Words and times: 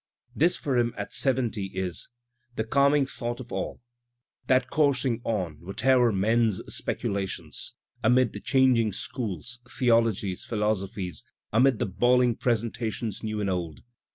This 0.35 0.55
for 0.57 0.79
him 0.79 0.95
at 0.97 1.13
seventy 1.13 1.65
is 1.67 2.09
THE 2.55 2.63
CALMING 2.63 3.05
THOUGHT 3.05 3.39
OF 3.39 3.51
ALL 3.53 3.81
That 4.47 4.71
coursing 4.71 5.21
on, 5.23 5.57
whatever 5.59 6.11
men's 6.11 6.59
speculations. 6.75 7.75
Amid 8.03 8.33
the 8.33 8.39
changing 8.39 8.93
schools, 8.93 9.59
theologies, 9.69 10.43
philosophies. 10.43 11.23
Amid 11.53 11.77
the 11.77 11.85
bawling 11.85 12.35
presentations 12.37 13.21
new 13.21 13.39
and 13.41 13.49
old. 13.51 13.83